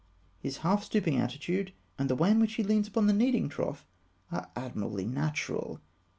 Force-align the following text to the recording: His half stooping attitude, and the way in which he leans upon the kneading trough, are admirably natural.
His 0.39 0.57
half 0.65 0.83
stooping 0.83 1.17
attitude, 1.17 1.73
and 1.99 2.09
the 2.09 2.15
way 2.15 2.31
in 2.31 2.39
which 2.39 2.55
he 2.55 2.63
leans 2.63 2.87
upon 2.87 3.05
the 3.05 3.13
kneading 3.13 3.49
trough, 3.49 3.85
are 4.31 4.49
admirably 4.55 5.05
natural. 5.05 5.79